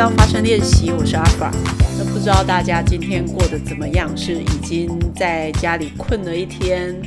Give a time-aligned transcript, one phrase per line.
[0.00, 1.52] 到发声练习，我是阿法。
[1.98, 4.16] 那不知道大家今天过得怎么样？
[4.16, 6.98] 是已经在家里困了一天？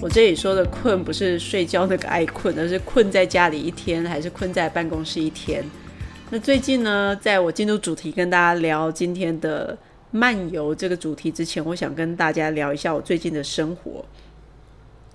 [0.00, 5.64] 我这里说的困不是睡觉那个爱困，而是困在家里一天，还是困在办公室一天？
[6.30, 9.78] 那最近呢，在我进入主题跟大家聊今天的
[10.10, 14.04] 漫游这个主题之前，我想跟大家聊一下我最近的生活。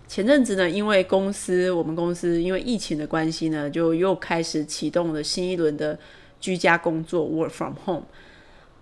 [0.08, 6.00] 前阵子呢，因为公司我们公司因为疫情的关系呢，就又开始启动了新一轮的
[6.40, 8.04] 居家工作 （work from home）。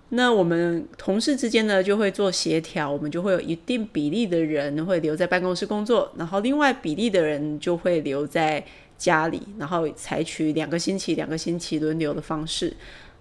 [0.10, 8.64] 那我们同事之间呢，就会做协调，我们就会有一定比例的人会留在办公室工作，然后另外比例的人就会留在
[8.98, 12.72] 家里，然后采取两个星期、两个星期轮流的方式。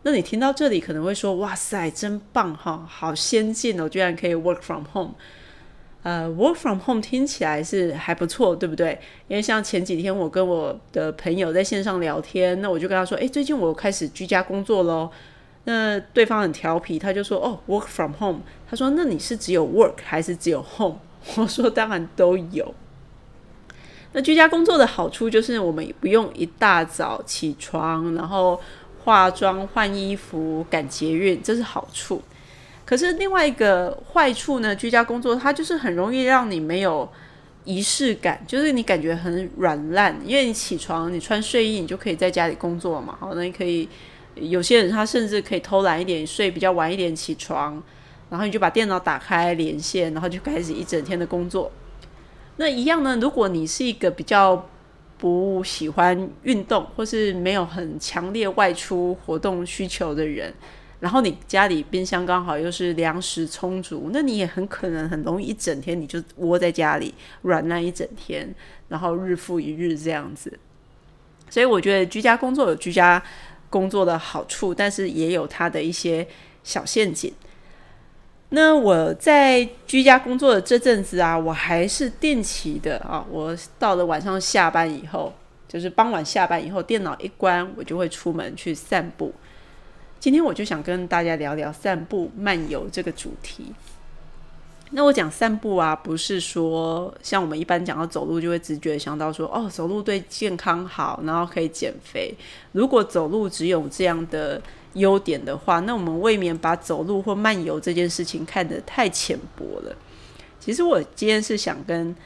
[0.03, 5.15] 那你听到这里可能会说：“哇塞，真棒哈，好先进哦，居然可以 work from home。”
[6.05, 9.01] 呃，work from home 听起来是还不错，对不对？
[9.27, 15.11] 因为像前几天我跟我的朋友在线上聊天，那我就跟他说：“诶，最近我开始居家工作喽。”
[15.65, 20.99] 那对方很调皮，他就说：“哦，work from home。”他说：“那你是只有 work 还是只有 home？”
[21.37, 22.75] 我说：“当然都有。”
[24.13, 28.61] 那居家工作的好处就是我们不用一大早起床，然后
[29.05, 32.21] 化妆、换衣服、赶捷运，这是好处。
[32.85, 37.11] 可是另外一个坏处呢，居家工作它就是很容易让你没有
[37.65, 43.17] 仪式感，就是你感觉很软烂，因为你起床，你穿睡衣，你就可以在家里工作嘛。
[43.19, 43.89] 好，那你可以
[44.35, 47.83] 有些人他甚至可以偷懒一点，睡比较晚一点起床，
[48.29, 51.73] 然后你就把电脑打开连线，然后就开始一整天的工作。
[52.57, 54.69] 那一样呢，如果你是一个比较
[55.17, 60.53] 不喜欢运动，或是没有很强烈外出活动需求的人。
[61.01, 68.55] 然后你家里冰箱刚好又是粮食充足，那你也很可能很容易一整天你就窝在家里软烂一整天，
[68.89, 70.59] 然后日复一日这样子。
[71.51, 73.23] 所以我觉得居家工作有居家
[73.69, 76.27] 工作的好处，但是也有它的一些
[76.63, 77.33] 小陷阱。
[78.51, 85.33] 那我在居家工作的这阵子啊，我还是定期的啊，我到了晚上下班以后，
[85.67, 89.35] 就是傍晚下班以后，电脑一关，我就会出门去散步。
[90.25, 93.75] 今天我就想跟大家聊聊散步漫游这个主题。
[94.93, 102.35] 那我讲散步啊，不是说像我们一般讲到走路就会直觉想到说，哦，走路对健康好，然后可以减肥。
[102.73, 104.59] 如果走路只有这样的
[104.95, 109.95] 优点的话，那我们未免把走路或漫游这件事情看得太浅薄了。
[110.59, 112.17] 其实我今天是想跟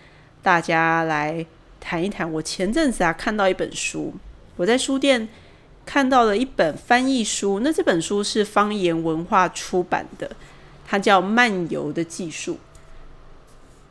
[0.40, 1.44] 大家来
[1.80, 4.14] 谈一谈，我前阵子啊看到一本书，
[4.54, 5.28] 我在书店。
[5.88, 10.30] 看到了一本翻译书，那这本书是方言文化出版的，
[10.86, 12.52] 它叫《漫游的技术》。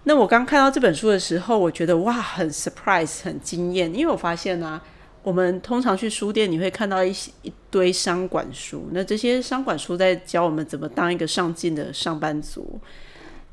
[0.04, 4.80] 那我刚看到这本书的时候，我觉得哇，很 surprise，很惊艳，因为我发现呢，
[5.24, 12.80] 我们通常去书店，你会看到一些一堆商管书，那这些商管书在教我们怎么当一个上进的上班族，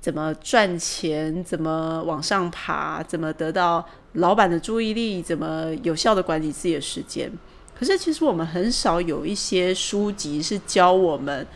[0.03, 3.83] 怎么赚钱，怎么往上爬，怎么得到
[4.13, 7.33] 老板的注意力，怎么有效的管理自己的时间。
[7.79, 11.47] 可是，其实我们很少有一些书籍是教我们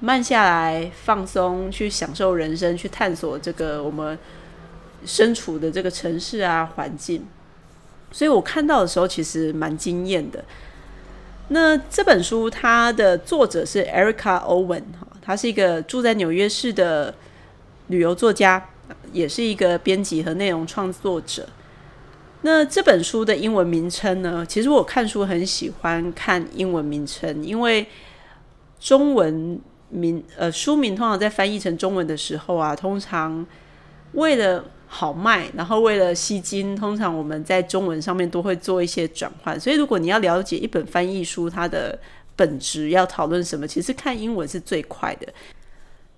[0.00, 4.16] 慢下来、放松、去享受人生、去探索这个我们
[5.04, 7.26] 身处的这个城市啊环境。
[8.12, 10.44] 所以我看到的时候，其实蛮惊艳的。
[11.48, 17.12] 那这本书它的作者是 Erica Owen 哈，他是一个住在纽约市的
[17.88, 18.70] 旅游作家，
[19.12, 21.46] 也是一个编辑和内容创作者。
[22.46, 24.44] 那这本书的英文名称呢？
[24.46, 27.86] 其实我看书很喜欢看英文名称，因为
[28.78, 33.46] 中文名呃书名通常在翻译成中文的时候啊，通常
[34.12, 39.58] 为了好卖，然后为了吸金，通常我们在中文上面都会做一些转换。
[39.58, 41.98] 所以如果你要了解一本翻译书它的
[42.36, 45.26] 本质要讨论什么，其实看英文是最快的。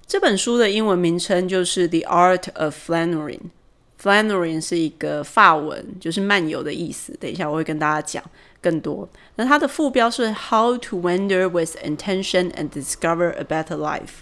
[0.05, 3.39] 这本书的英文名称就是《The Art of Flannery》。
[4.01, 7.17] Flannery 是一个法文，就是漫游的意思。
[7.19, 8.23] 等一下我会跟大家讲
[8.61, 9.09] 更多。
[9.37, 14.21] 那它的副标是 How to Wander with Intention and Discover a Better Life，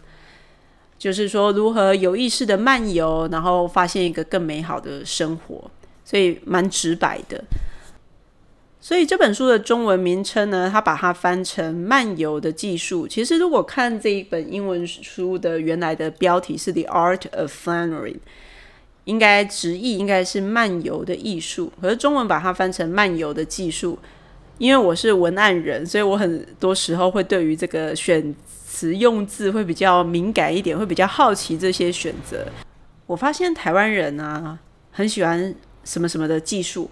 [0.97, 5.71] 就是说如何有意识的漫游，然后发现一个更美好的生活。
[6.05, 7.43] 所以蛮直白的。
[8.81, 13.09] 所以这本书的中文名称呢，它把它翻成漫游的技术。
[13.09, 18.19] 其实如果看这一本英文书的原来的标题是 The Art of Flannery。
[19.05, 23.99] 应该直译应该是漫游的艺术，可是中文把它翻成漫游的技术。
[24.57, 28.33] 因为我是文案人，所以我很多时候会对于这个选
[28.65, 32.47] 词用字会比较敏感一点，会比较好奇这些选择。
[33.07, 34.57] 我发现台湾人啊，
[34.93, 35.53] 很喜欢
[35.83, 36.89] 什么什么的技术。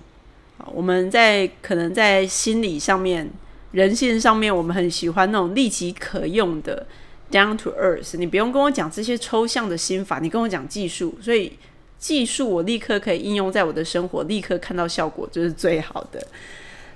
[0.72, 3.30] 我们在可能在心理上面
[3.70, 6.84] 人性上面，我们很喜欢那种立即可用的
[7.30, 8.16] down to earth。
[8.16, 11.52] 你不用跟我讲这些抽象的心法，你跟我讲技术，所以
[12.02, 16.20] 技术我立刻可以应用在我的生活，立刻看到效果，就是最好的。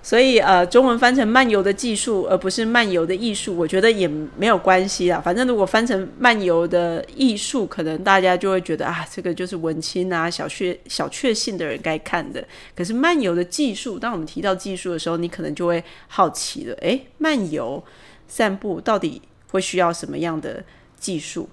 [0.02, 5.20] 所以，呃，中文翻成漫游的技术，而不是漫游的艺术，我觉得也没有关系啦。
[5.20, 12.44] 反正如果翻成漫游的艺术，可能大家就会觉得啊，这个就是文青啊、小确小确幸的人该看的。
[12.76, 17.82] 可是漫游的技术，当我们提到技术的时候，你可能就会好奇了，诶，漫游
[18.26, 20.64] 散步到底会需要什么样的
[20.98, 21.48] 技术？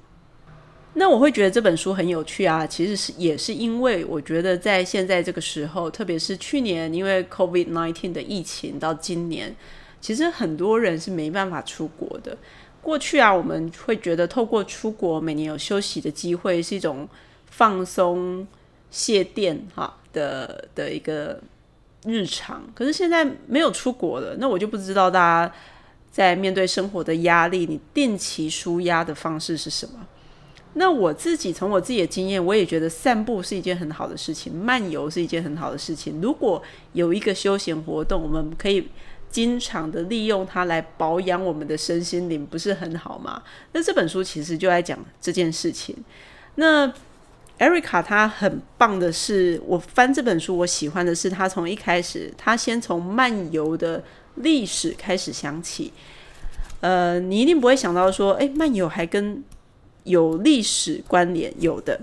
[0.95, 9.55] 那我会觉得这本书很有趣啊，其实是也是因为我觉得在现在这个时候，特别是去年因为 COVID nineteen 的疫情到今年，
[9.99, 12.37] 其实很多人是没办法出国的。
[12.79, 17.07] 过去啊，我们会觉得透过出国，每年有休息的机会，是一种
[17.47, 18.45] 放松
[18.91, 21.41] 卸电哈的的一个
[22.05, 22.63] 日常。
[22.75, 25.55] 可是现在没有出国了，那我就不知道大家
[26.11, 30.05] 在面对生活的压力，你定期舒压的方式是什么？
[30.75, 36.19] 那我自己从我自己的经验，我也觉得散步是一件很好的事情，漫游是一件很好的事情。
[36.21, 36.61] 如果
[36.93, 38.89] 有一个休闲活动，我们可以
[39.29, 43.41] 经常的利用它来保养我们的身心灵，不是很好吗？
[43.71, 45.95] 那这本书其实就在讲这件事情。
[46.55, 46.91] 那
[47.59, 54.03] Erica 她很棒的是，我翻这本书，我喜欢的是她从一开始，她先从漫游的
[54.35, 55.93] 历史开始想起。
[56.81, 59.41] 呃，你一定不会想到说，哎，漫游还跟
[60.03, 61.99] 有历史关联，有的。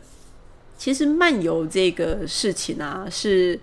[0.78, 3.58] 其实漫游这个事情啊，是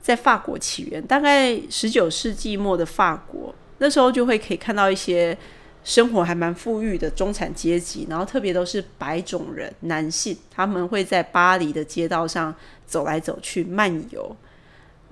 [0.00, 5.36] 在法国起源，大概十九世纪末的法国，那时候就会可以看到一些
[5.82, 12.54] 生活还蛮富裕的中产阶级，然后特别都是白种人男性，他们会在巴黎的街道上
[12.86, 14.36] 走来走去漫游。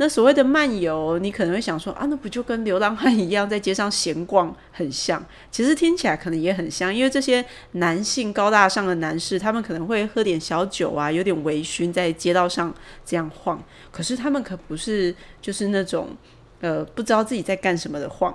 [0.01, 5.21] 那所谓的漫游，你可能会想说啊，那不就跟流浪汉一样，在街上闲逛很像？
[5.51, 12.73] 其实听起来可能也很像，因为这些男性高大上的男士，他们可能会喝点小酒啊，有点微醺，在街道上
[13.05, 13.61] 这样晃。
[13.91, 15.13] 可是他们可不是
[15.43, 16.17] 就是那种
[16.61, 18.33] 呃不知道自己在干什么的晃，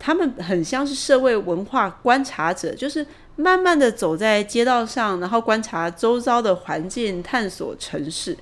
[0.00, 3.06] 他们很像是社会文化观察者，就是
[3.36, 8.36] 慢慢的走在街道上，然后观察周遭的环境，探索城市。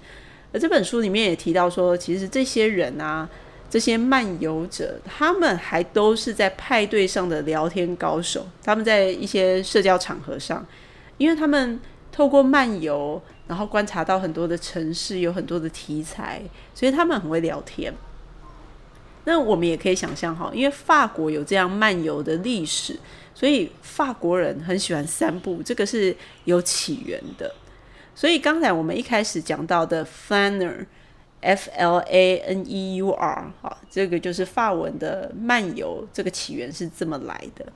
[0.55, 3.29] 而这本书里面也提到说，其实这些人啊，
[3.69, 8.47] 这些漫游者，他们还都是在派对上的聊天高手。
[8.62, 10.65] 他们在一些社交场合上，
[11.19, 11.81] 因为他们
[12.12, 16.41] 透过漫游，然后观察到很多的城市，有很多的题材，
[16.73, 17.93] 所以他们很会聊天。
[19.25, 22.97] 那我们也可以想象哈，因为法国有这样漫游的历史，
[23.35, 27.53] 所以法国人很喜欢散步，这个是有起源的。
[28.16, 37.66] 所以刚才我们一开始讲到的 flanner，f l a n e u r，好，这个就是法文的漫游，这个起源是这么来的。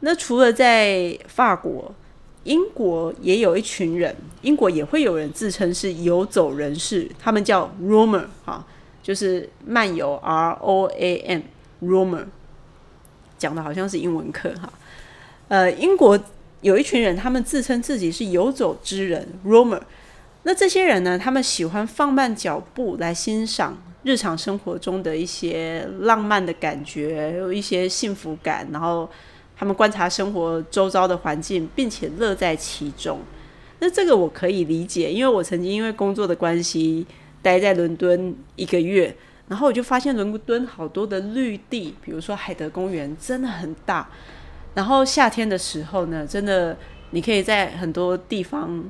[0.00, 1.94] 那除了在法国，
[2.42, 8.66] 英国也有一群人，英国也会有人自称是游走人士，他们叫 roamer，哈，
[9.00, 11.18] 就是漫游 r o a
[11.80, 12.24] m，roamer，
[13.38, 14.72] 讲的好像是英文课哈，
[15.46, 16.18] 呃，英国。
[16.64, 19.82] 有一群人，他们自称自己是游走之人 （roamer）。
[20.44, 21.18] 那这些人呢？
[21.18, 28.66] 他们喜欢放慢脚步来欣赏日常生活中的一些浪漫的感觉，有一些幸福感。
[28.72, 29.06] 然后
[29.54, 33.20] 他们观察生活周遭的环境，并且乐在其中。
[33.80, 37.06] 那这个我可以理解，因为我曾经因为工作的关系
[37.42, 39.14] 待在伦敦一个月，
[39.48, 44.08] 然后我就发现伦敦好多的绿地，比如说海德公园，真的很大。
[44.74, 46.76] 然后夏天的时候呢，真的
[47.10, 48.84] 你可以在很多地方，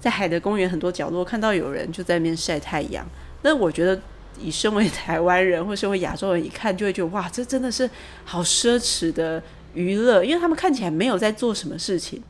[0.00, 3.06] 在海德公园很多角落看到有人就在那边晒太阳。
[3.42, 4.00] 那我觉得，
[4.40, 7.88] 以身为台湾人或身为亚洲人一看就会觉得哇，这真的是
[8.24, 9.40] 好奢侈的
[9.74, 12.20] 娱乐，因为他们看起来没有在做什么事情，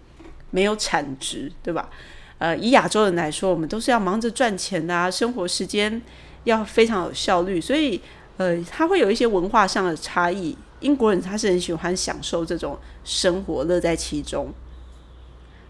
[0.50, 1.88] 没有产值，对吧？
[2.36, 6.00] 呃，以亚洲人来说，我们都是要忙着赚钱啊，生活时间
[6.44, 8.00] 要非常有效率，所以
[8.36, 10.56] 呃，他会有一些文化上的差异。
[10.80, 14.52] 英国人他是很喜欢享受这种生活，乐在其中。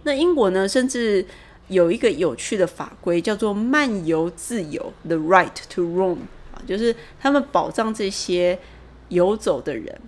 [0.02, 1.24] 那英国呢，甚至
[1.68, 6.18] 有一个有趣的法规，叫做漫游自由 （The Right to Roam）
[6.52, 8.58] 啊，就是他们保障这些
[9.08, 10.00] 游走的人。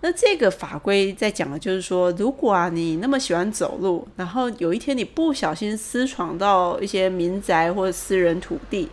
[0.00, 8.88] 那这个法规在讲的就是说，如果啊你那么喜欢走路，然后有一天你不小心私闯到一些民宅或私人土地，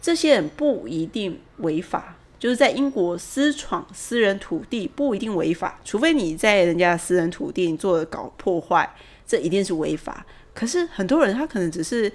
[0.00, 2.13] 这些人不一定违法。
[2.44, 8.86] 就是在英国私闯私人土地不一定违法，除非你在人家私人土地做搞破坏，
[9.26, 10.26] 这一定是违法。
[10.52, 12.12] 可是很多人他可能只是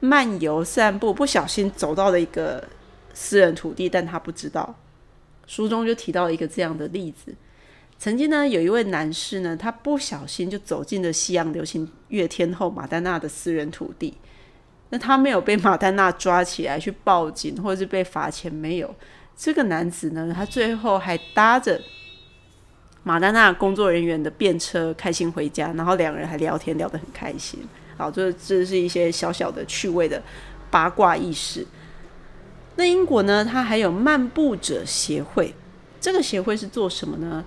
[0.00, 2.62] 漫游散步，不小心走到了一个
[3.14, 4.74] 私人土地，但他不知道。
[5.46, 7.34] 书中就提到一个这样的例子：
[7.98, 14.18] 曾经呢，有一位男士呢，他不小心就走进了西洋流行乐天后马丹娜的私人土地。
[14.90, 18.94] 那他没有被马丹娜抓起来去报警，或者是被罚钱，没有。
[19.36, 21.80] 这个男子呢，他最后还搭着
[23.02, 27.58] 马丹娜工作人员的便车开心回家，然后两人还聊天聊得很开心。
[27.96, 30.22] 好，这这是一些小小的趣味的
[30.70, 31.66] 八卦意识。
[32.76, 35.54] 那英国呢，它还有漫步者协会，
[36.00, 37.44] 这个协会是做什么呢？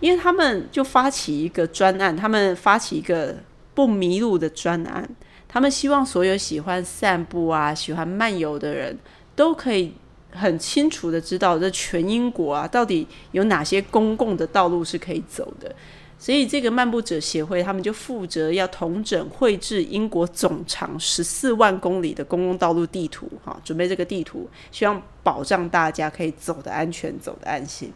[0.00, 3.36] 因为他们就发起一个专案，他们发起一个
[3.74, 5.08] 不迷路的专案。
[5.48, 8.98] 他们希望所有喜欢散步啊、喜欢漫游的人
[9.34, 9.94] 都可以
[10.38, 15.74] 很清楚的知道，这全英国啊，到底有哪些公共的道路是可以走的。
[16.20, 27.92] 所以，这个漫步者协会他们就负责要统整绘制英国总长十四万公里的公共道路地图，哈，准备这个地图，希望保障大家可以走得安全、走得安心。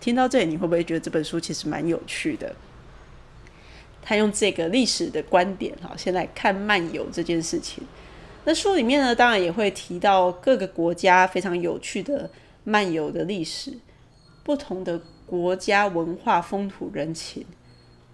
[0.00, 2.56] 听到这里，你会不会觉得这本书其实蛮有趣的？
[4.02, 7.84] 他用这个历史的观点，哈，先来看漫游这件事情。
[8.44, 12.28] 那书里面呢，当然也会提到各个国家非常有趣的
[12.64, 13.72] 漫游的历史，
[14.42, 17.44] 不同的国家文化风土人情。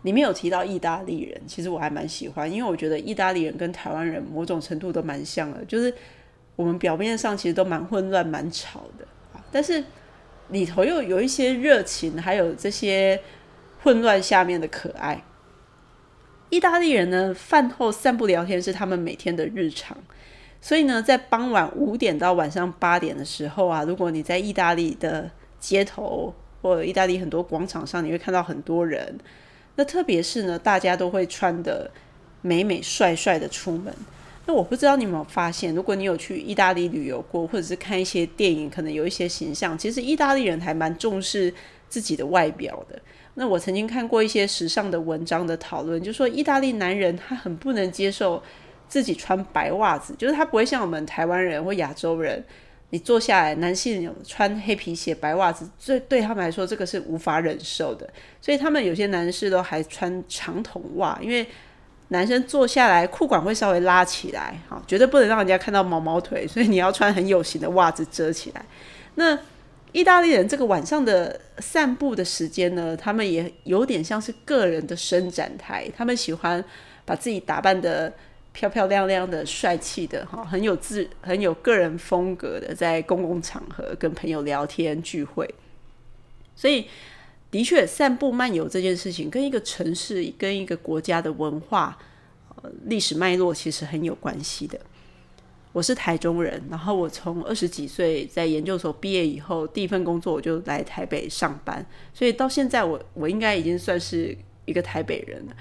[0.02, 5.92] 里面有提到意大利人，其实我还蛮喜欢，因为我觉得意大利人跟台湾人某种程度都蛮像的，就是
[6.54, 9.06] 我们表面上其实都蛮混乱、蛮吵的，
[9.50, 9.83] 但是
[10.50, 13.21] 里头又有一些热情，还有这些
[13.83, 15.25] 混乱下面的可爱。
[16.50, 19.97] 意大利人呢，饭后散步聊天是他们每天的日常。
[20.66, 25.30] 所以呢，在傍晚五点到晚上八点的时候啊，如果你在意大利的
[25.61, 29.16] 街头或意大利很多广场上，你会看到很多人。
[29.76, 31.88] 那特别是呢，大家都会穿的
[32.42, 33.94] 美美帅帅的出门。
[34.46, 41.54] 那我不知道你有没有发现，如果你有去意大利旅游过，或者是看一些电影，可能有一些形象，其实意大利人还蛮重视
[41.88, 43.00] 自己的外表的。
[43.35, 48.42] 那我曾经看过一些时尚的文章的讨论，就说意大利男人他很不能接受
[48.88, 52.43] 自己穿白袜子，就是他不会像我们台湾人或亚洲人，
[52.90, 58.09] 你坐下来男性穿黑皮鞋、白袜子，这对他们来说这个是无法忍受的，
[58.40, 61.47] 所以他们有些男士都还穿长筒袜，因为
[62.09, 68.64] 男生坐下来裤管会稍微拉起来，好，绝对不能让人家看到毛毛腿，所以你要穿很有型的袜子遮起来。
[69.16, 69.37] 那
[69.93, 75.90] 意大利人这个晚上的散步的时间呢，他们也有点像是个人的伸展台。
[75.97, 76.62] 他们喜欢
[77.05, 78.12] 把自己打扮的
[78.56, 85.46] 漂漂亮亮的、帅气的，哈，很有自、很有个人风格的，在公共场合跟朋友聊天聚会。
[86.54, 86.86] 所以，
[87.50, 91.98] 的确，散步漫游这件事情跟一个城市、跟一个国家的文化、
[92.86, 94.80] 历史脉络其实很有关系的。
[95.72, 101.84] 我是台中人，然后我从二十几岁在研究所毕业以后，第一份工作我就来台北上班，
[102.14, 104.34] 所以到现在我我应该已经算是
[104.64, 105.52] 一个台北人了。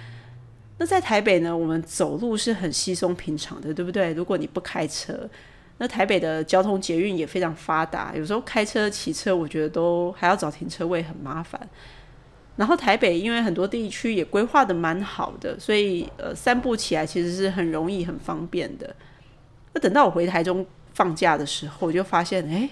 [0.77, 4.13] 那在台北呢，我们走路是很稀松平常的，对不对？
[4.13, 5.29] 如果你不开车，
[5.77, 11.69] 那台北的交通捷运也非常发达，有时候开车、骑车，我觉得都还要找停车位，很麻烦。
[12.57, 18.95] 然后台北因为很多地区也规划的蛮好的，所以呃，散步起来其实是很容易、很方便的。
[19.73, 22.69] 那等到我回台中放假的时候，我就发现，哎，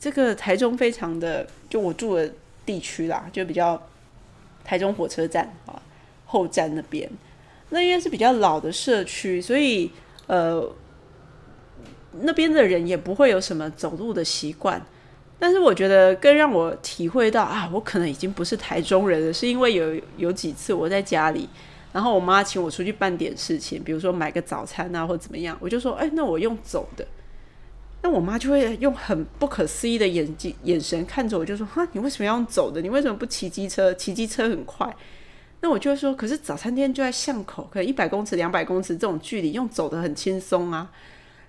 [0.00, 2.32] 这个台中非常的，就我住的
[2.66, 3.80] 地区啦，就比较
[4.64, 5.80] 台中火车站啊
[6.34, 7.08] 后站那边，
[7.70, 9.88] 那因为是比较老的社区，所以
[10.26, 10.68] 呃
[12.22, 14.84] 那边的人也不会有什么走路的习惯。
[15.38, 21.48] 但是我觉得更让我体会到啊，我可能已经不是台中人了，是因为有有几次我在家里。
[21.92, 27.06] 然后我妈请我出去办点事情，比如说买个早餐啊，或怎么样，我就说，哎，那我用走的。
[28.02, 32.82] 那我妈就会用很不可思议的眼睛眼神看着我，就说，哈，你为什么要走的？
[32.82, 33.94] 你为什么不骑机车？
[33.94, 34.94] 骑机车很快。
[35.64, 40.90] 那我就会说，可是早餐店就在巷口，可能一百公尺、两百公尺这种距离，用走的很轻松啊。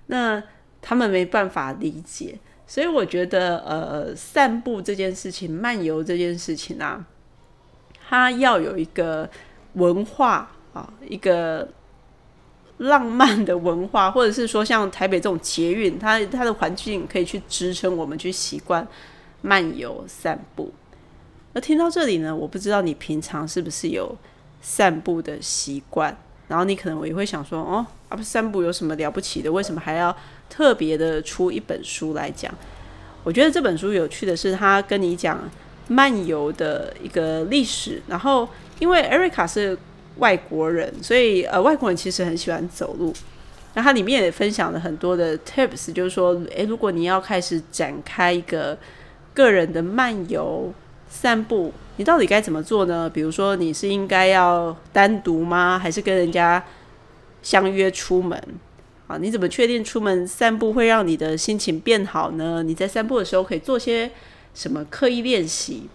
[0.06, 0.42] 那
[0.82, 7.06] 他们没办法理解，所以我觉得，呃，散步这件事情、漫游这件事情啊，
[8.08, 9.30] 它要有一个。
[9.76, 11.68] 文化啊，一个
[12.78, 18.88] 浪漫的文化，或者是说像台北这种捷运，它它的环境可以去支撑我们去习惯
[19.42, 20.72] 漫游散步。
[21.56, 24.14] 那听到这里呢，我不知道你平常是不是有
[24.62, 26.16] 散步的习惯，
[26.50, 29.50] 然后你可能我也会想说，哦，啊不，散步有什么了不起的？
[29.50, 30.16] 为什么还要
[30.50, 32.54] 特别的出一本书来讲？
[33.24, 35.40] 我觉得这本书有趣的是，它跟你讲
[35.88, 38.48] 漫游的一个历史，然后。
[38.78, 39.78] 因为 Erica 是
[40.18, 43.14] 外国人，所以呃，外国人其实很喜欢走路。
[43.74, 48.78] 那它里面也分享了很多的 tips，就是说，诶，如果你要开始展开一个
[49.34, 50.74] 个人的漫游、
[51.10, 53.10] 散步，你到底该怎么做呢？
[53.10, 55.80] 比如说，你是应该要单独吗？
[55.80, 56.64] 还是跟人家
[57.42, 58.42] 相约出门？
[59.08, 62.64] 啊，你怎么确定出门散步会让你的心情变好呢？
[62.64, 64.10] 你在散步的时候可以做些
[64.54, 65.88] 什么刻意练习？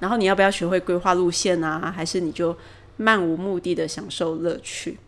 [0.00, 1.92] 然后你要不要学会规划路线啊？
[1.94, 2.56] 还是你就
[2.96, 4.98] 漫无目的的享受乐趣？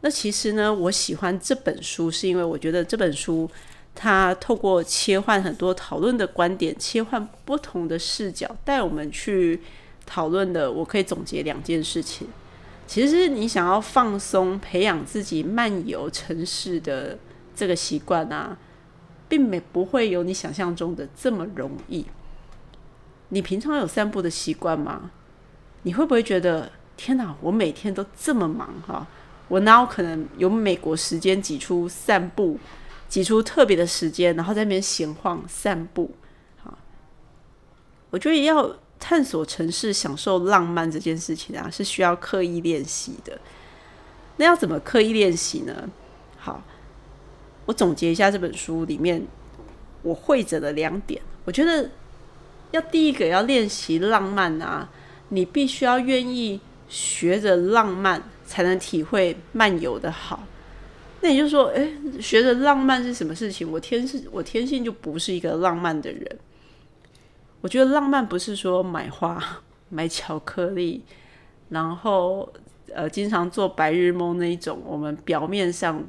[0.00, 3.50] 那其实呢，我喜欢这本书，是因为我觉得这本书
[4.00, 9.60] 他透过切换很多讨论的观点，切换不同的视角，带我们去
[10.06, 10.70] 讨论的。
[10.70, 12.28] 我可以总结两件事情。
[12.86, 17.18] 其实你想要放松，培养自己漫游城市的
[17.56, 18.56] 这个习惯啊，
[19.28, 22.06] 并没不会有你想象中的这么容易。
[23.30, 25.10] 你平常有散步的习惯吗？
[25.82, 29.04] 你会不会觉得天哪，我每天都这么忙哈？
[29.48, 32.58] 我哪有可能有美国时间挤出散步，
[33.08, 36.10] 挤出特别的时间，然后在那边闲晃散步？
[36.62, 36.78] 好，
[38.10, 43.40] 我觉得要探索城市、享受浪漫这件事情啊，是需要刻意练习的。
[44.36, 45.88] 那要怎么刻意练习呢？
[46.38, 46.62] 好，
[47.66, 49.26] 我总结一下这本书里面
[50.02, 51.20] 我会着的两点。
[51.44, 51.90] 我觉得
[52.70, 54.88] 要第一个要练习浪漫啊，
[55.30, 58.22] 你必须要愿意学着浪漫。
[58.48, 60.42] 才能体会漫游的好。
[61.20, 63.70] 那也就是说，诶，学着浪漫是什么事情？
[63.70, 66.38] 我天是，我天性就不是一个浪漫的人。
[67.60, 71.02] 我觉得浪漫不是说买花、买巧克力，
[71.70, 72.48] 然后
[72.94, 74.80] 呃，经常做白日梦那一种。
[74.86, 76.04] 我们表面上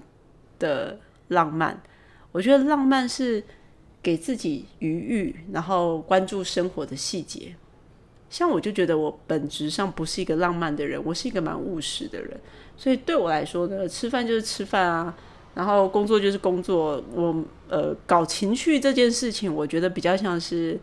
[0.59, 0.99] 的
[1.29, 1.81] 浪漫，
[2.31, 3.43] 我觉得浪漫是
[4.03, 7.55] 给自己余裕，然后关注生活的细节。
[8.29, 12.39] 像我就觉得我本质上不是一个浪漫的人，我是一个蛮务实的人，
[12.79, 15.13] 所以对我来说呢，吃饭就是吃饭啊，
[15.53, 17.03] 然后工作就是工作。
[17.13, 17.35] 我
[17.67, 20.79] 呃搞情趣这件事情，我觉得比较像是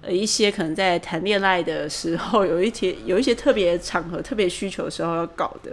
[0.00, 5.70] 呃一些可能在谈恋爱的时候，有一些有一些特别场合、特别需求的时候要搞的。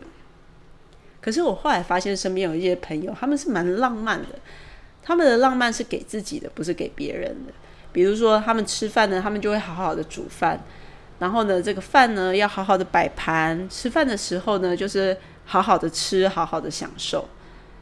[1.21, 4.27] 可是我后来发现，身边有一些朋友，他们是蛮浪漫的，
[5.01, 7.53] 他们的浪漫是给自己的，不是给别人的。
[7.93, 10.61] 比如说他们吃饭呢，他们就会好好的煮饭。
[11.19, 15.15] 然后呢，这个饭呢要好好的摆盘，吃饭的时候呢，就是
[15.51, 17.27] 好好的吃，好好的享受。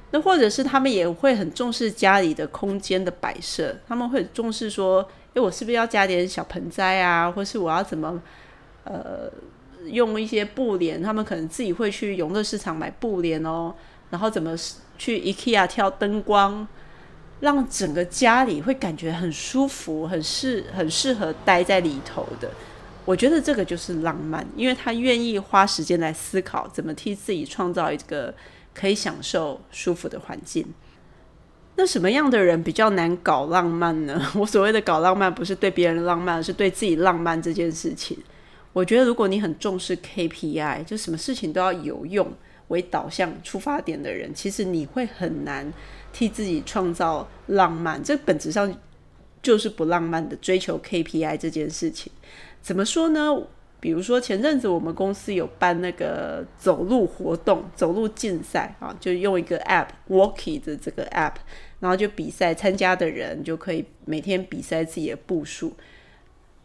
[0.10, 8.20] 那或者是他们也会很重视家里的空间的摆设，他们会重视说，诶，我是不是要加点小盆栽啊，或是我要怎么
[8.86, 9.30] 呃
[9.86, 11.00] 用一些布帘？
[11.00, 13.72] 他们可能自己会去永乐市场买布帘哦，
[14.10, 14.58] 然后怎么
[14.98, 16.68] 去 IKEA 挑灯光，
[17.42, 22.50] 让整个家里会感觉很舒服，很适很适合待在里头的。
[23.10, 28.32] 我觉得这个就是浪漫，因为他愿意花时间来思考怎么替自己创造一个
[28.72, 30.64] 可以享受舒服的环境。
[31.76, 34.22] 那什么样的人比较难搞浪漫呢？
[34.38, 38.16] 我所谓的搞浪漫，不是对别人浪漫，而是对自己浪漫这件事情。
[38.74, 42.32] 我觉得如果你很重视 KPI，就什么事情都要有用
[42.68, 45.74] 为导向出发点的人，其实你会很难
[46.14, 48.04] 替自己创造浪漫。
[48.04, 48.72] 这本质上
[49.42, 52.12] 就是不浪漫的追求 KPI 这件事情。
[52.62, 53.36] 怎么说呢？
[53.82, 61.36] 比如说前阵子我们公司有办那个走路活动、走路竞赛啊，就用一个 App Walkie 的这个 App，
[61.80, 65.74] 然后就比赛，参加的人就可以每天比赛自己的步数。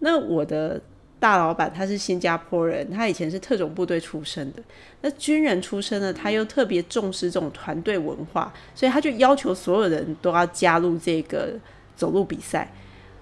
[0.01, 0.83] 那我的
[1.21, 4.61] 大老板他是新加坡人，他以前是特种部队出身的，
[5.01, 11.51] 那军人出身呢，他又特别重视这种团队文化，所以他就要求所有人都要加入这个
[11.95, 12.69] 走路比赛。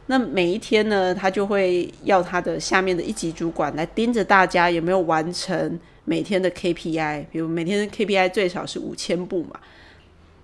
[0.07, 9.61] 那每一天呢，他就会要他的下面的一级主管来盯着大家有没有完成每天的 KPI，比如每天的 KPI 最少是五千步嘛。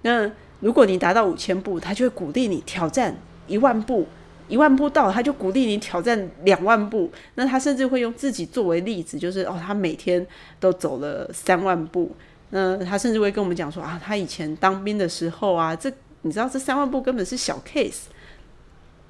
[0.03, 3.17] 那如果你达到五千步，他就会鼓励你挑战
[3.49, 4.07] 一万步，
[4.49, 7.11] 一万步到，他就鼓励你挑战两万步。
[7.35, 10.25] 那他甚至会用自己作为例子，就是哦，他每天
[10.61, 12.11] 都走了三万步。
[12.51, 15.93] 那他甚至会跟我们讲说啊，他以前当兵的时候啊，这
[16.23, 18.05] 你知道这三万步根本是小 case。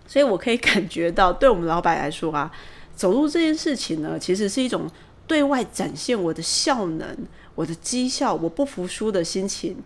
[0.09, 2.51] 所以我可以感觉到，对我们老板来说啊，
[2.97, 4.91] 走路这件事情呢，其实是一种
[5.27, 7.07] 对外展现我的效能、
[7.55, 9.77] 我的绩效、我不服输的心情，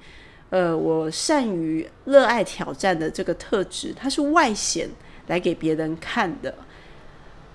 [0.50, 4.88] 呃，我善于热爱挑战的这个特质，它是外显
[5.26, 6.54] 来给别人看的。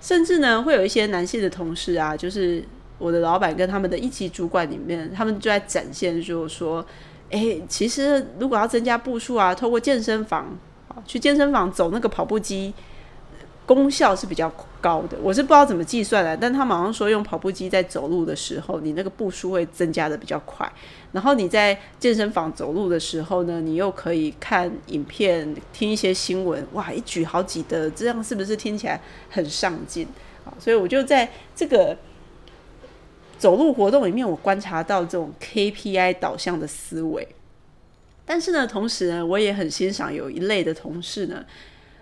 [0.01, 2.62] 甚至呢，会有一些男性的同事啊，就是
[2.97, 6.86] 我的老板跟他们的一级主管里面，他们就在展现，就是说，
[7.30, 10.60] 诶，其实如果要增加步数啊，透过健身房。
[11.05, 12.73] 去健身房走那个跑步机，
[13.65, 15.17] 功效是比较高的。
[15.21, 20.71] 我是不知道怎么计算的，但他马上说用跑步机在走路的时候，你那个步数会增加的比较快。
[21.12, 30.07] 然后你在健身房走路的时候呢，你又可以看影片、听一些新闻，哇，一举好几的，这样是不是听起来很上进
[30.45, 30.53] 啊？
[30.60, 31.97] 所以我就在这个
[33.38, 37.27] 走路活动里面，我观察到这种 KPI 导向的思维。
[38.27, 41.43] 但是呢，同时呢，我也很欣赏有一类的同事呢，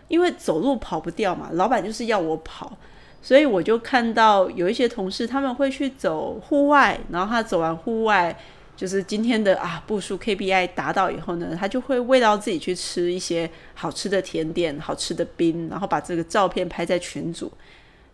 [0.09, 2.77] 因为走路跑不掉嘛，老板就是要我跑，
[3.21, 8.38] 所以我就看到有一些同事他们会去走户外，然后他走完户外。
[8.77, 17.49] 就是今天的啊步数 KPI 达到以后呢，他就会喂到自己去吃一些好吃的甜点、好吃的冰，然后把这个照片拍在群组。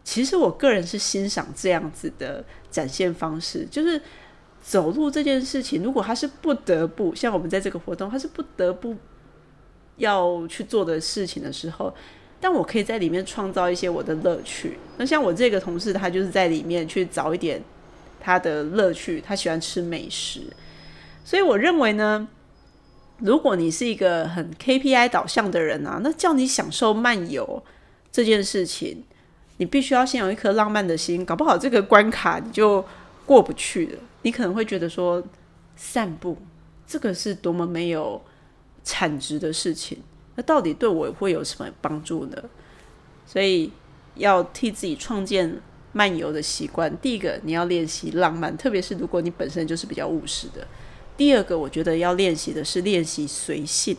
[0.03, 3.99] 其实我个人是欣赏这样子的展现方式，就是
[4.61, 8.95] 走路这件事情，如果他是不得不像我们在这个活动，他是不得不
[9.97, 11.93] 要去做的事情的时候，
[12.39, 14.77] 但我可以在里面创造一些我的乐趣。
[14.97, 17.61] 那像我这个同事，他就是在里面去找一点。
[18.23, 20.41] 他的乐趣，他喜欢吃美食，
[21.25, 22.27] 所以我认为呢，
[23.17, 27.63] 如果你是一个很 KPI 导向的人啊，那叫你享受漫游
[28.11, 29.03] 这件事情，
[29.57, 32.85] 你必须要先有一颗浪漫的心，搞不好这个关卡你就
[33.25, 33.99] 过不去了。
[34.21, 35.23] 你可能会觉得说，
[35.75, 36.37] 散步
[36.85, 38.21] 这个是多么没有
[38.83, 39.97] 产值的事情，
[40.35, 42.37] 那到底对我会有什么帮助呢？
[43.25, 43.71] 所以
[44.15, 45.61] 要替自己创建。
[45.93, 50.65] 漫游的习惯，第一个你要练习浪漫，特别是如果你本身就是比较务实的。
[51.17, 53.97] 第二个，我觉得要练习的是练习随性。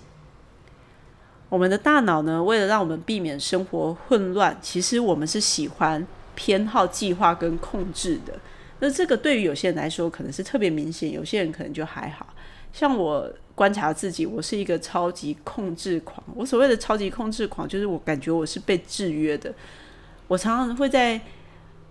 [1.51, 8.41] 我们的大脑呢，为了让我们避免生活混乱，其实我们是喜欢偏好计划跟控制的。
[8.83, 12.27] 那这个对于有些人来说可能是特别明显，有些人可能就还好。
[12.73, 16.21] 像我观察自己，我是一个超级控制狂。
[16.35, 19.55] 我所谓的超级控制狂，就是我感觉我是被制约的。
[20.27, 21.21] 我常常会在。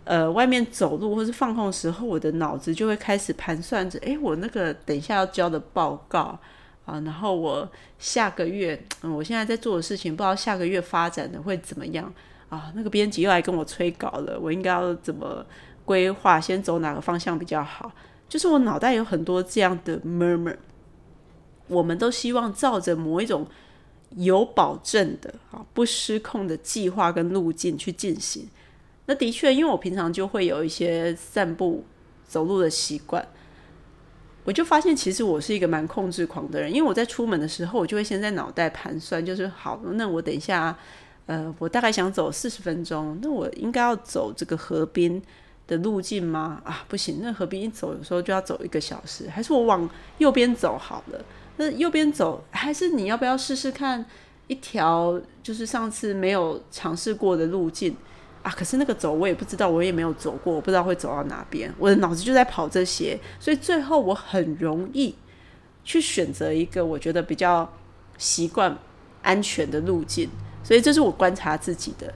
[0.03, 6.37] 呃，外面走路或是放空的时候，我的脑子就会开始盘算着：哎，我那个等一下要交的报告
[6.85, 12.11] 啊，然后我下个月，嗯，我现在在做的事情，不知道下个月发展的会怎么样
[12.49, 12.73] 啊？
[12.75, 15.45] 那个编辑又来跟我催稿了，我应该要怎么
[15.91, 16.39] 规划？
[16.39, 17.91] 先走哪个方向比较好？
[18.29, 20.55] 就是我脑袋有很多这样的 murmur。
[21.67, 23.45] 我们都希望照着某一种
[24.15, 28.47] 有保证的啊，不失控的计划跟路径去进行。
[29.05, 31.83] 那的确，因为我平常就会有一些散步、
[32.25, 33.27] 走路的习惯，
[34.45, 36.73] 我就发现其实我是一个蛮控制狂的人。
[36.73, 40.77] 因为我在出门的时候，我就会先在脑袋盘算，就是好，那我等一下，
[41.25, 45.21] 呃，我大概想走四十分钟，那我应该要走这个河边
[45.67, 46.61] 的路径吗？
[46.65, 51.25] 啊，不行，那河边一走，有时候就要走一个小时，还是我往右边走好了？
[51.57, 54.05] 那右边走，还是你要不要试试看
[54.47, 57.95] 一条就是上次没有尝试过的路径？
[58.43, 58.51] 啊！
[58.57, 61.71] 可是那个走我也不知道，我也没有走过，我不知道会走到哪边。
[61.77, 65.13] 我的脑子就在跑这些，所以最后我很容易
[65.83, 67.71] 去选择一个我觉得比较
[68.17, 68.75] 习惯、
[69.21, 70.27] 安全的路径。
[70.63, 72.11] 所以这是我观察自己的。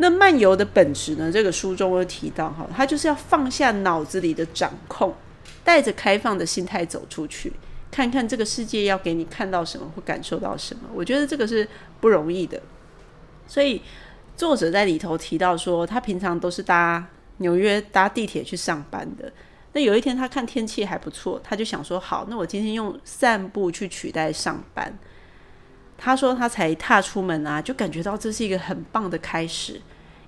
[0.00, 1.30] 那漫游的本质呢？
[1.30, 5.14] 这个书中有提到哈，它就是要放下脑子里的掌控，
[5.62, 7.52] 带着开放的心态走出去，
[7.90, 10.82] 看看这个世界要给你看到什么，或感受到什么。
[10.92, 11.68] 我觉得这个是
[12.00, 12.60] 不容易的，
[13.46, 13.80] 所以。
[14.36, 17.06] 作者在里头提到说，他平常都是搭
[17.38, 19.30] 纽约搭地铁去上班的。
[19.74, 24.98] 那有一天他看天气还不错，他就想说：好，那我今天用散步去取代上班。
[25.98, 29.78] 他说他才踏出门啊，就感觉到这是一个很棒的开始，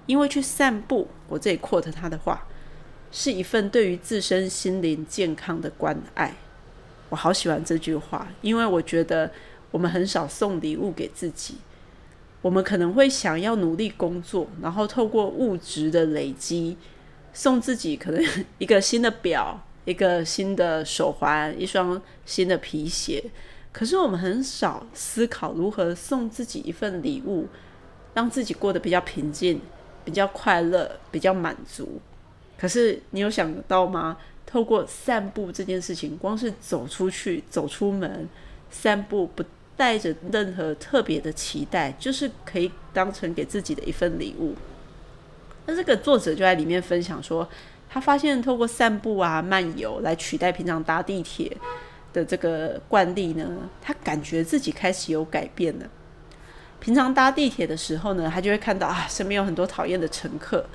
[0.07, 2.47] 因为去散步，我这里 quote 他的话，
[3.11, 6.35] 是一份对于自身心灵健康的关爱。
[7.09, 9.31] 我好喜欢这句话，因为我觉得
[9.71, 11.57] 我们很少送礼物给自己。
[12.41, 16.77] 我们可能会想要努力工作，然后透过物质的累积，
[17.33, 18.25] 送自己可能
[18.59, 23.23] 一个新的表、一个新的手环、一双新的皮鞋。
[23.71, 27.47] 可是我们很少思考如何送自己一份礼物，
[28.15, 29.61] 让自己过得比较平静、
[30.05, 32.01] 比较快乐、比较满足。
[32.59, 34.17] 可是你有想到吗？
[34.47, 38.29] 透过散步这件事情，光是走出去、走出门
[38.71, 39.43] 散步不。
[39.75, 44.55] 带着任何特别的期待，就是可以当成给自己的一份礼物。
[45.65, 47.49] 那这个作者就在里面分享说，
[47.89, 51.57] 他发现透过散步啊、漫游来取代平常搭地铁
[52.13, 55.87] 的这个惯例呢，他感觉自己开始有改变了。
[56.83, 60.67] 平常搭地铁的时候呢，他就会看到啊，身边有很多讨厌的乘客，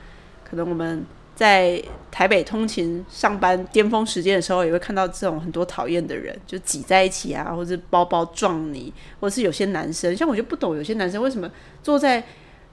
[0.50, 1.06] 可能我们。
[1.38, 11.48] 在台北通勤上班巅峰时间的时候，也会看到这种很多讨厌的人，就挤在一起啊，或者包包撞你，或者是有些男生，像我就不懂，有些男生为什么
[11.84, 12.24] 坐在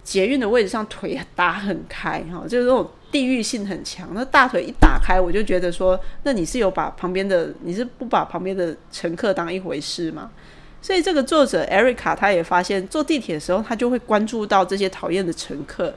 [0.02, 4.08] 捷运的位置上腿打很开哈，就是那种地域性很强。
[4.14, 10.30] 那大腿一打开，我就觉得说，那你是有把旁边的，你是不把旁边的乘客当一回事吗？
[10.84, 15.94] 所以这个作者 Erica 他也发现，坐地铁的时候，他就会关注到这些讨厌的乘客，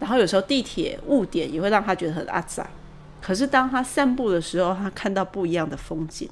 [0.00, 2.68] 然后有时候地铁误点也会让他觉得很阿杂。
[3.22, 6.28] 可是当他散步的时候，他看到不一样的风景，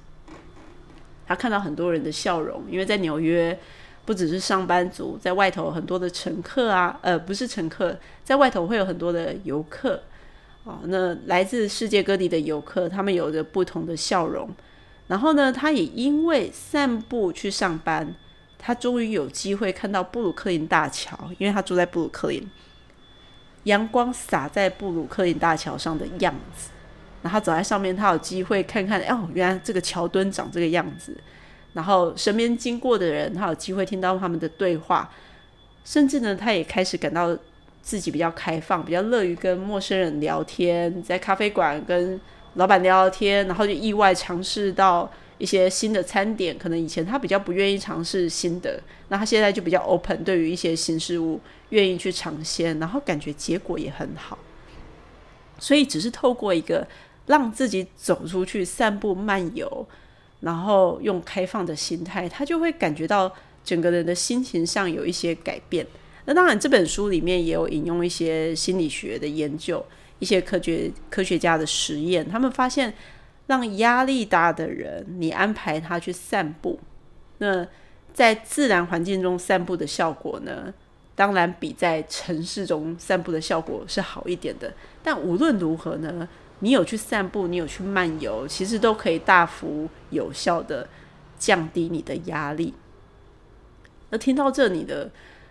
[1.24, 3.56] 他看到很多人的笑容，因为在纽约。
[4.04, 10.02] 不只是上班族，在外头很多的乘客啊，呃，不是乘客，在外头会有很多的游客
[10.64, 10.80] 啊。
[10.84, 14.48] 那来自世界各地的游客，他们有着不同的笑容。
[15.08, 18.14] 然后呢，他也因为散步去上班，
[18.58, 22.48] 他终于有机会看到布鲁克林大桥，因为他住在布鲁克林，
[23.64, 26.70] 阳光洒在布鲁克林大桥上的样子。
[27.20, 31.16] 然后走在上面，他有机会看看，哦，原来这个桥墩长这个样子。
[31.72, 35.10] 然后身边经过的人，他有机会听到他们的对话，
[35.84, 37.36] 甚至呢，他也开始感到
[37.82, 42.20] 自己比较开放，比较乐于跟陌生人聊天，在咖啡馆跟
[42.54, 46.58] 老板聊聊天，然后就意外尝试到一些新的餐点。
[46.58, 54.38] 可能以前他比较不愿意尝试新的，那他现在就比较 open，对于一些新事物愿意去尝鲜，然后感觉结果也很好。
[55.58, 56.86] 所以只是透过一个
[57.26, 59.86] 让自己走出去散步漫游。
[60.40, 63.28] 然后用开放的心态，他就会感觉到
[63.64, 65.84] 整个人的心情上有一些改变。
[66.26, 69.84] 那当然，这本书里面也有引用一些心理学的研究，
[70.18, 72.28] 一些科学科学家的实验。
[72.28, 72.92] 他们发现，
[73.46, 76.78] 让压力大的人，你安排他去散步，
[77.38, 77.66] 那
[78.12, 80.72] 在自然环境中散步的效果呢，
[81.14, 84.72] 当然比在城市中散步的效果是好一点的。
[85.02, 86.28] 但无论如何呢？
[86.60, 90.88] 你有去散步，你有去漫游，其实都可以大幅有效的
[91.38, 92.74] 降低你的压力。
[94.10, 95.08] 那听到这里的，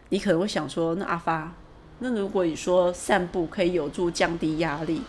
[0.10, 1.54] 你可能会想说：那阿发，
[2.00, 5.02] 那如果你说散步可以有助降低压力，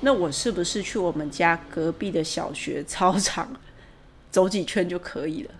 [0.00, 3.54] 那我是不是去我们家隔壁的小学操场
[4.30, 5.50] 走几圈就可以了？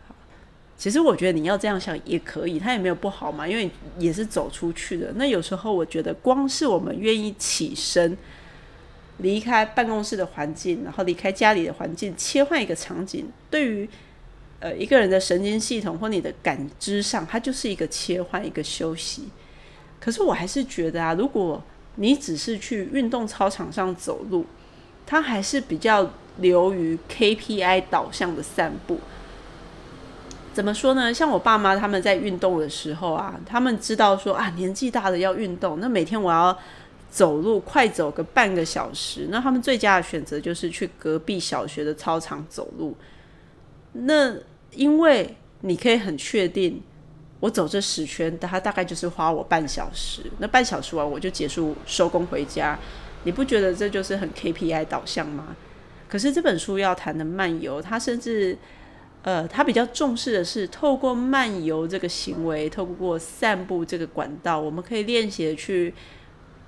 [0.78, 5.12] 其实我觉得你要这样想也可以，它也没有不好嘛，因为也是走出去的。
[5.14, 8.16] 那有时候我觉得，光是我们愿意起身。
[9.18, 13.88] 离开办公室的环境，然后离开家里的环境，切换一个场景，对于
[14.58, 19.28] 呃一个人的神经系统或你的感知上，它就是一个切换，一个休息。
[20.02, 21.62] 可是我还是觉得啊，如果
[21.96, 24.44] 你只是去运动操场上走路，
[25.06, 28.98] 它还是比较流于 KPI 导向的散步。
[30.52, 31.14] 怎么说呢？
[31.14, 36.58] 像我爸妈他们在运动的时候啊，他们知道说啊，年纪大了要运动，那每天我要。
[37.12, 42.96] 走路快走个半个小时，那他们最佳的选择就是去隔壁小学的操场走路。
[43.92, 44.34] 那
[44.70, 46.82] 因为你可以很确定，
[47.42, 50.22] 我走这十圈，它大概就是花我半小时。
[50.38, 52.78] 那半小时完我就结束收工回家。
[53.24, 55.56] 你不觉得这就是很 KPI 导向吗？
[56.08, 58.56] 可是这本书要谈的漫游，它甚至
[59.22, 65.92] 呃，它比较重视的是透过漫游这个行为，透过散步这个管道，我们可以练习去。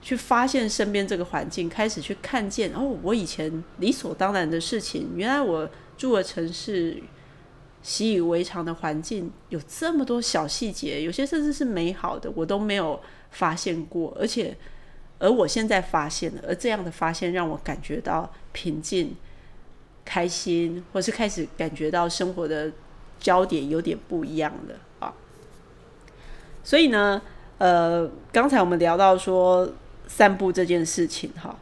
[0.02, 7.02] 去发现身边这个环境，开始去看见哦，我以前理所当然的事情，原来我住的城市
[7.84, 14.12] 习以为常的环境有这么多小细节，有些甚至是美好的，我都没有发现过。
[14.18, 14.56] 而且，
[15.20, 19.14] 而我现在发现了，而这样的发现让我感觉到平静、
[20.04, 22.72] 开心，或是开始感觉到生活的
[23.20, 25.14] 焦点有点不一样了啊。
[26.64, 27.22] 所以呢，
[27.58, 29.72] 呃，刚才我们聊到说。
[30.06, 31.58] 散步这件事情，哈，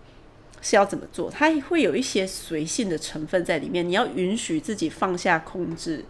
[0.63, 1.31] 是要怎么做？
[1.31, 3.87] 它会有一些随性的成分在里面。
[3.87, 6.05] 你要允许自己放下控制，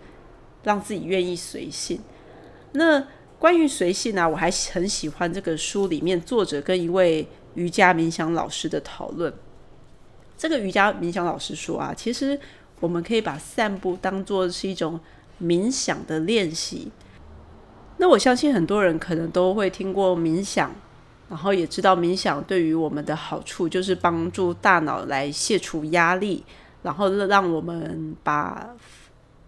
[0.63, 1.99] 让自己愿意随性。
[2.73, 4.29] 那关于随性呢？
[4.29, 9.33] 我还很喜欢这个书里面作者跟一位瑜伽冥想老师的讨论。
[10.37, 12.39] 这个瑜伽冥想老师说啊，其实
[12.79, 15.01] 我们可以把散步当做是一种
[15.41, 16.93] 冥想的练习。
[17.97, 20.75] 那我相信很多人可能都会听过冥想。
[21.33, 26.45] 然后也知道冥想对于我们的好处，就是帮助大脑来卸除压力，
[26.83, 28.69] 然后让我们把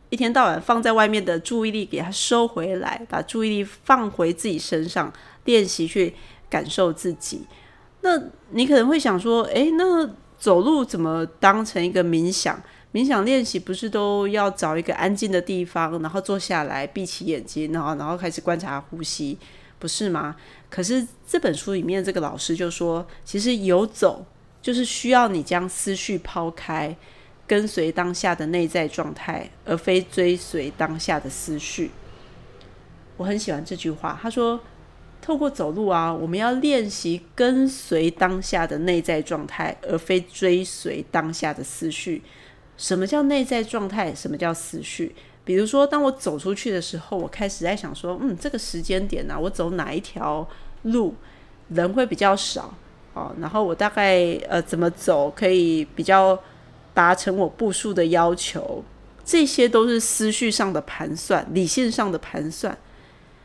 [0.08, 5.12] 一天到晚放在外面的注意力给它收回来，把注意力放回自己身上，
[5.44, 6.14] 练习去
[6.48, 7.46] 感受自己。
[8.00, 8.18] 那
[8.52, 12.58] 你可能会想说，诶，那走路怎么当成一个冥想？
[12.94, 19.36] 冥想练习不是都要找一个安静的地方，然后坐下来，闭起眼睛，然后然后开始观察呼吸，
[19.84, 20.34] 不是吗？
[20.70, 24.24] 可是这本书里面这个老师就说，其实游走
[24.62, 26.96] 就是需要你将思绪抛开，
[27.46, 31.90] 跟随当下的内在状态，而非追随当下的思绪。
[33.18, 34.18] 我很喜欢这句话。
[34.22, 34.58] 他说
[35.20, 42.22] ：“透过走路啊，我们要练习跟随当下的内在状态，而非追随当下的思绪。
[42.78, 44.14] 什么叫内在状态？
[44.14, 45.14] 什么叫思绪？
[45.44, 50.48] 比如说，当我走出去的时候，我开始在想说，嗯，这个时间点呢，我走哪一条
[50.84, 51.14] 路
[51.68, 52.72] 人会比较少
[53.12, 56.38] 哦，然后我大概呃怎么走可以比较
[56.94, 58.82] 达成我步数的要求，
[59.22, 62.76] 这些都是思绪上的盘算，理性上的盘算。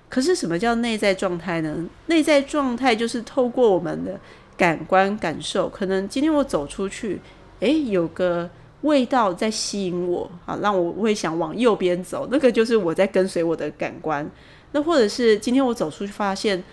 [0.07, 1.85] 可是什么叫内在状态呢？
[2.05, 4.17] 内在状态就是透过我们的
[4.55, 7.19] 感官感受，可能今天我走出去，
[7.59, 8.49] 诶，有个。
[8.82, 12.28] 味道在吸引我啊，让我会想往右边走。
[12.32, 14.30] 那个就是我在跟随我的感官。
[14.72, 16.63] 那或者是今天我走出去发现，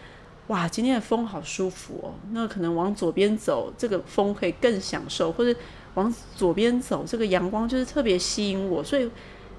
[0.46, 2.14] 哇，今天的风好舒服哦。
[2.32, 5.58] 那可能往左边走，这个风可以更享受；或者
[5.94, 8.84] 往左边走，这个阳光就是特别吸引我。
[8.84, 9.10] 所以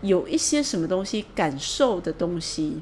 [0.01, 2.81] 有一些什么东西感受的东西，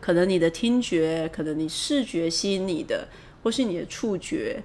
[0.00, 3.06] 可能你的听觉，可能你视觉吸引你的，
[3.42, 4.62] 或是你的触觉。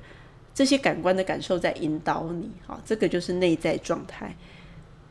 [0.57, 4.35] 这些感官的感受在引导你，好，这个就是内在状态。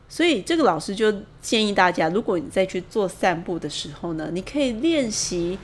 [0.09, 5.57] 所以这个老师就建议大家，如果你在去做散步的时候呢，你可以练习，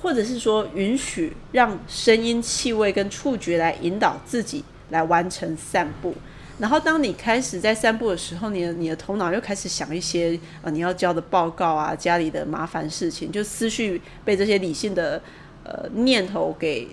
[0.00, 6.14] 或者是说允许让声音、气味跟触觉来引导自己来完成散步。
[6.60, 15.20] 然后当你开始在散步的时候，你的你的头脑又开始想一些呃你要交的报告啊，家里的麻烦事情，就思绪被这些理性的
[15.64, 16.86] 呃念头给。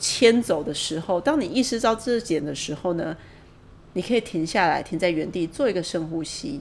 [0.00, 3.14] 牵走的时候，当你意识到这点的时候呢，
[3.92, 6.58] 你可以停下来，停在原地做一个深呼吸，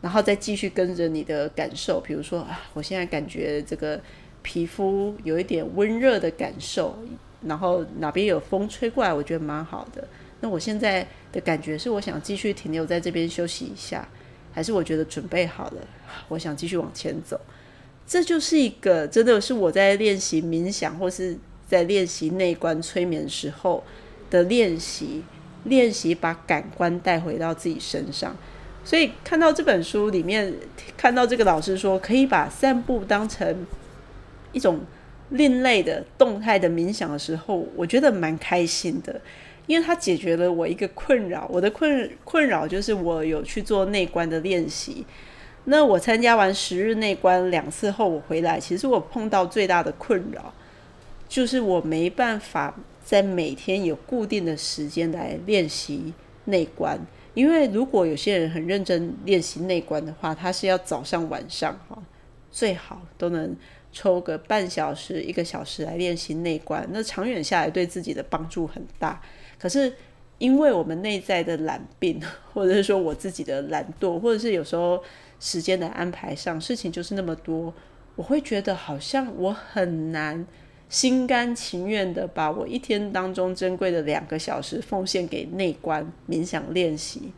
[0.00, 2.00] 然后再继续跟着你的感受。
[2.00, 4.00] 比如说啊，我现在感觉这个
[4.42, 6.98] 皮肤有一点温热的感受，
[7.46, 10.06] 然后哪边有风吹过来，我觉得蛮好的。
[10.40, 14.08] 那我现在的感觉是，我想继续停留在这边休息一下，
[14.52, 15.86] 还是我觉得准备好了，
[16.28, 17.40] 我想继续往前走。
[18.04, 21.38] 这就是一个真的是我在练习冥想，或是。
[21.70, 23.84] 在练习内观催眠时候
[24.28, 25.22] 的练习，
[25.62, 28.36] 练习把感官带回到自己身上。
[28.82, 30.52] 所以看到这本书里面，
[30.96, 33.64] 看到这个老师说可以把散步当成
[34.50, 34.80] 一种
[35.28, 39.20] 另类的动态的冥想的时候，我觉得蛮开心的，
[39.68, 41.46] 因为它解决了我一个困扰。
[41.52, 45.06] 我的困困扰就是我有去做内观的练习。
[45.66, 50.52] 那我参加完十日内观两次后，我回来，其实我碰到最大的困扰。
[51.30, 56.12] 就是我没办法在每天有固定的时间来练习
[56.46, 56.98] 内观，
[57.34, 61.96] 因为如果有些人很认真练习内观的话，他是要早上晚上哈，
[62.50, 63.56] 最好都能
[63.92, 69.22] 抽个半小时、一个小时来练习内观，那长远下来对自己的帮助很大。
[69.56, 69.92] 可是
[70.38, 72.20] 因为我们内在的懒病，
[72.52, 75.00] 或者是说我自己的懒惰，或者是有时候
[75.38, 77.72] 时间的安排上事情就是那么多，
[78.16, 80.44] 我会觉得好像我很难。
[80.90, 87.32] 心甘情愿的把我一天当中珍贵的两个小时奉献给内观冥想练习。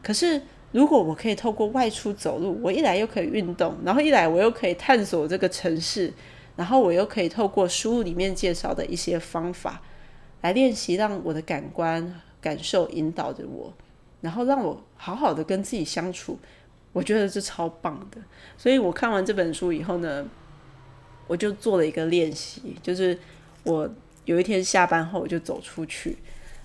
[0.00, 6.12] 可是，如果我可以透过外出走路，我一来又可以运动，然后一来我又可以探索这个城市，
[6.54, 9.82] 然后我又可以透过书里面介绍的一些方法
[10.42, 13.74] 来练习，让我的感官感受引导着我，
[14.20, 16.38] 然后让我好好的跟自己相处。
[16.92, 18.18] 我觉得这超棒的。
[18.56, 20.24] 所以我看完这本书以后呢。
[21.28, 23.16] 我就做了一个练习，就是
[23.62, 23.88] 我
[24.24, 26.18] 有一天下班后我就走出去，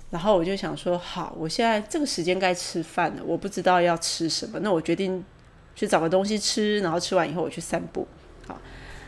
[0.10, 5.24] 然后我就想说，好，我现在这个时间该吃饭了，我不知道要吃什么，那我决定
[5.76, 8.08] 去找个东西吃，然后吃完以后我去散步。
[8.48, 8.60] 好，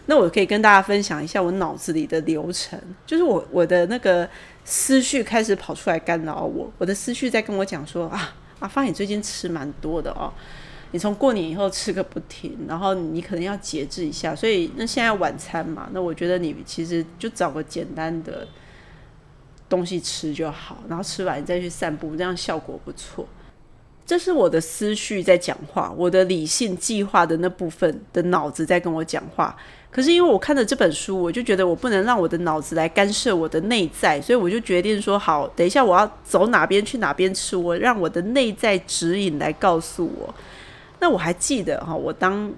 [0.07, 4.29] 那我可以跟大家分享一下我脑子里的流程，就是我我的那个
[4.63, 10.33] 思绪开始跑出来干扰我，我的思绪在跟我讲说啊，阿发你最近吃蛮多的哦。
[10.91, 18.47] 你从过年以后吃个不停，然后你可能要节制一下，所以那现在晚餐嘛，那我觉得你其实就找个简单的
[19.67, 23.27] 东西吃就好，然后吃完再去散步，这样效果不错。
[24.05, 29.55] 这是我的思绪在讲话，我的理性计划的那部分的脑子在跟我讲话。
[29.89, 40.35] 可是因为我看了这本书，我就觉得我不能让我的脑子来干涉我的内在，所以我就决定说好，等一下我要走哪边去哪边吃，我让我的内在指引来告诉我。
[41.05, 42.51] 那我还记得哈，我当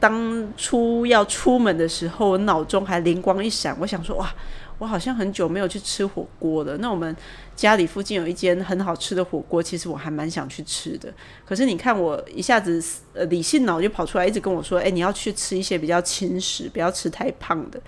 [0.00, 4.34] 当初要出门的时候，我脑中还灵光一闪，我想说哇，
[4.78, 6.76] 我好像很久没有去吃火锅了。
[6.78, 7.16] 那我们
[7.54, 11.08] 家里附近有一间很好吃的火锅，其实我还蛮想去吃的。
[11.46, 12.82] 可是你看，我一下子
[13.14, 17.80] 呃理性脑就跑出来，一直跟我说，哎，你要去吃一些比较轻食，不要吃太胖的。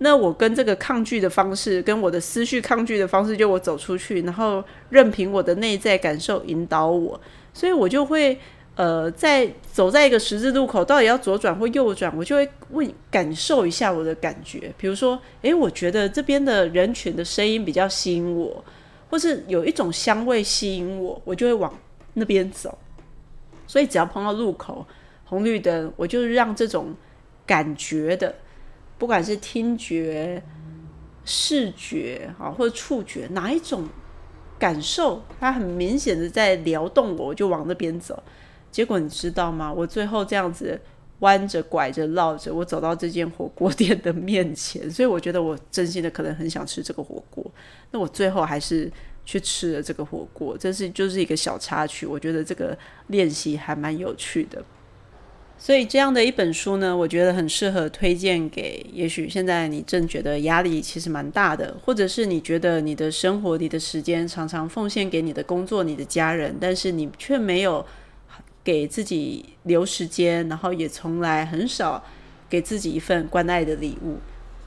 [0.00, 7.18] 那我跟这个抗拒的方式，跟我的思绪抗拒的方式，就我走出去，然后任凭我的内在感受引导我，
[7.54, 8.38] 所以我就会。
[8.78, 14.72] 呃，在走在一个十字路口，到底要左转或右转，我就会问感受一下我的感觉。
[14.78, 18.64] 比如说，诶，我觉得这边的人群的声音比较吸引我，
[19.10, 21.76] 或是有一种香味吸引我，我就会往
[22.14, 22.78] 那边走。
[23.66, 24.86] 所以只要碰到路口
[25.24, 26.94] 红绿灯，我就让这种
[27.44, 28.32] 感觉的，
[28.96, 30.40] 不管是听觉、
[31.24, 33.88] 视觉啊，或者触觉，哪一种
[34.56, 38.22] 感受，它很明显的在撩动我，我就往那边走。
[38.70, 39.72] 结果你知道吗？
[39.72, 40.80] 我最后这样子
[41.20, 44.88] 弯着、拐着、绕着，我走到这间火锅店的面前。
[44.90, 47.44] 所以我觉得我真心的可能很想吃这个火锅。
[47.90, 48.88] 那我最后还是
[49.24, 50.56] 去吃了这个火锅。
[50.56, 52.76] 这是就是一个小插曲，我觉得这个
[53.08, 54.62] 练习还蛮有趣的。
[55.58, 67.84] 所以这样的一本书呢，我觉得很适合推荐给也许现在你正觉得压力其实蛮大的，或者是你觉得你的生活、你的时间常常奉献给你的工作、你的家人，但是你却没有。
[68.68, 72.04] 给自己留时间，然后也从来很少
[72.50, 74.18] 给自己一份关爱的礼物。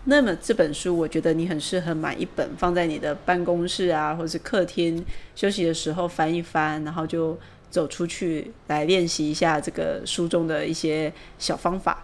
[0.05, 7.37] 那么这本书，我觉得你很适合买一本，放在你的办公室啊，或是客厅休息的时候翻一翻，然后就
[7.69, 12.03] 走出去来练习一下这个书中的一些小方法。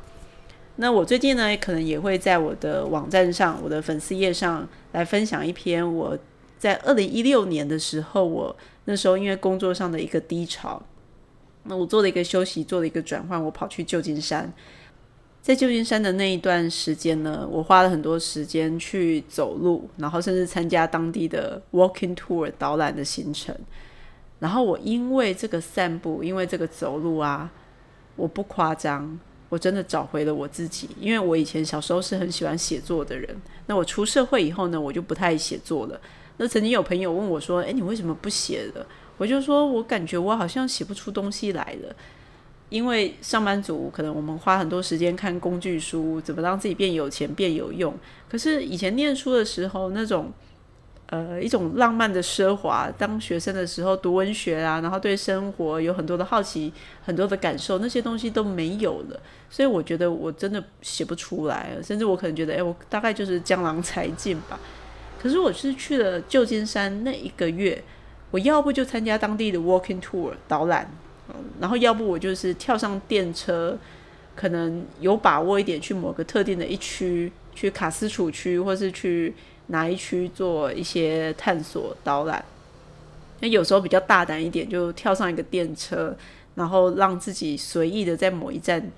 [0.75, 6.15] 那我最近呢，可能也会在我的网站上、我的粉丝页上来分享一篇我
[6.59, 10.79] 在二零一六年的时候，我那时候因为工作上的一个低潮。
[11.67, 14.51] 那我做了一个休息，做了一个转换，我跑去旧金山。
[15.41, 23.55] 在旧金山的那一段时间呢，我花了很多时间去走路，然后甚至参加当地的 walking tour 导览的行程。
[24.39, 27.49] 然后我因为这个散步，因为这个走路啊，
[28.17, 30.89] 我不夸张，我真的找回了我自己。
[30.99, 33.33] 因为我以前小时候是很喜欢写作的人，
[33.67, 35.99] 那我出社会以后呢，我就不太写作了。
[36.35, 38.85] 那曾经有朋友问我说：“诶，你为什么不写了？”
[39.17, 41.95] 我就说，我感觉我好像写不出东西来了，
[42.69, 47.93] 因为上班族可能我们花很多时间看工具书，怎么让自己变有钱、变有用。
[48.29, 50.31] 可是以前念书的时候，那种
[51.07, 56.71] 呃一种浪漫的奢华，当学生的时候读文学啊，然后对生活有很多的好奇、
[57.03, 59.19] 很多的感受，那些东西都没有了。
[59.49, 64.59] 所以我觉得我真的写不出来，甚至我可能觉得，哎，我大概就是江郎才尽吧。
[65.19, 67.83] 可是我是去了旧金山那一个月。
[68.31, 70.89] 我要不就参加当地的 walking tour 导览，
[71.59, 73.77] 然后要不我就是跳上电车，
[74.35, 79.33] 可能有把握一点去某个特定的一区，去卡斯楚区，或是去
[79.67, 82.43] 哪一区做一些探索导览。
[83.39, 86.15] 那有时候比较大胆一点，就跳上一个电车，
[86.55, 88.91] 然后让自己随意的在某一站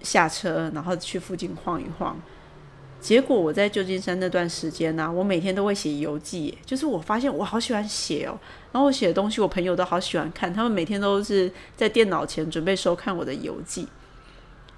[0.00, 2.16] 下车，然后去附近晃一晃。
[3.02, 8.38] 结果我在旧金山那段时间呢，我每天都会写游记，就是我发现我好喜欢写哦，
[8.70, 13.88] 然后我写的东西我朋友都好喜欢看，他们每天都是在电脑前准备收看我的游记。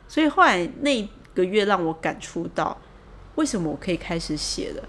[0.09, 2.75] 所以后来那个月让我感触到，
[3.35, 4.83] 为什么我可以开始写了，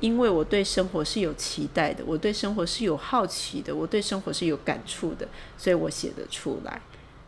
[0.00, 5.28] 因为我对生活是有期待的，我对生活是有好奇的，我对生活是有感触的，
[5.58, 6.80] 所以我写得出来。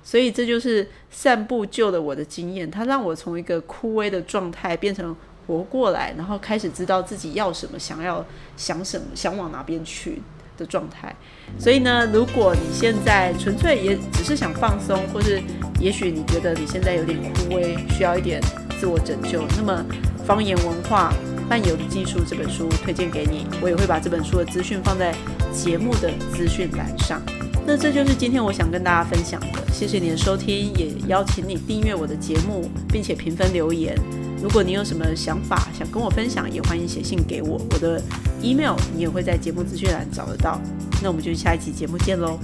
[0.02, 5.14] 所以这就是散步救了我的经验，它让我从一个枯萎的状态变成。
[5.51, 8.24] 活过来，然后开始知道自己要什么，想要
[8.57, 10.22] 想什么，想往哪边去
[10.57, 11.12] 的状态。
[11.59, 15.42] 所以呢，如果你现在纯粹也只是想放松，或是
[15.80, 18.40] 也许你觉得你现在有点枯萎，需要一点
[18.78, 19.84] 自我拯救，那么
[20.24, 21.12] 《方言文化
[21.48, 25.12] 漫游的技术》这本书推荐给你，我也会把这本书的资讯放在
[25.53, 27.20] 节目的资讯栏上。
[27.66, 33.96] 那这就是今天我想跟大家分享的，谢谢你的收听，也邀请你订阅我的节目，并且评分留言。
[34.42, 37.61] 如果你有什么想法想跟我分享，也欢迎写信给我。
[37.70, 38.02] 我的
[38.42, 40.61] email 你也会在节目资讯栏找得到。
[41.02, 42.38] 那我们就下一期节目见喽。